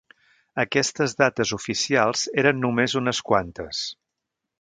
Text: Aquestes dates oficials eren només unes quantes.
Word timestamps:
Aquestes 0.61 1.13
dates 1.19 1.51
oficials 1.57 2.23
eren 2.45 2.61
només 2.63 2.97
unes 3.03 3.21
quantes. 3.29 3.83